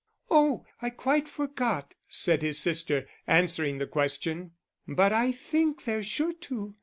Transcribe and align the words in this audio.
"Oh, 0.31 0.65
I 0.81 0.89
quite 0.89 1.29
forgot," 1.29 1.93
said 2.09 2.41
his 2.41 2.57
sister, 2.57 3.07
answering 3.27 3.77
the 3.77 3.85
question. 3.85 4.53
"But 4.87 5.13
I 5.13 5.31
think 5.31 5.83
they're 5.83 6.01
sure 6.01 6.33
to. 6.33 6.73